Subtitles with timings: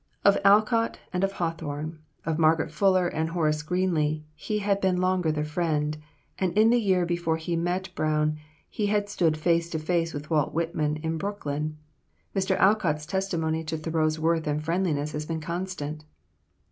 [0.25, 5.31] Of Alcott and of Hawthorne, of Margaret Fuller and Horace Greeley, he had been longer
[5.31, 5.95] the friend;
[6.39, 10.31] and in the year before he met Brown he had stood face to face with
[10.31, 11.77] Walt Whitman in Brooklyn.
[12.35, 12.57] Mr.
[12.57, 16.03] Alcott's testimony to Thoreau's worth and friendliness has been constant.